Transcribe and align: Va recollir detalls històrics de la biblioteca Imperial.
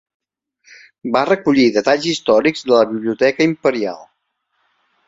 Va 1.17 1.21
recollir 1.29 1.67
detalls 1.75 2.09
històrics 2.15 2.67
de 2.71 2.75
la 2.79 2.89
biblioteca 2.95 3.51
Imperial. 3.53 4.07